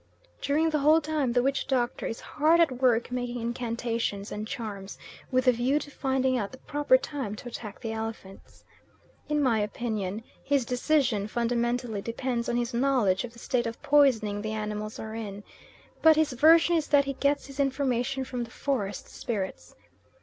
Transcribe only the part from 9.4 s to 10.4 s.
my opinion,